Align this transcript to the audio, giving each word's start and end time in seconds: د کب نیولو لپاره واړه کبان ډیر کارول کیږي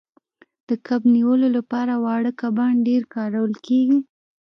د 0.67 0.69
کب 0.87 1.01
نیولو 1.15 1.47
لپاره 1.57 1.93
واړه 2.03 2.31
کبان 2.41 2.73
ډیر 2.87 3.01
کارول 3.15 3.53
کیږي 3.65 3.99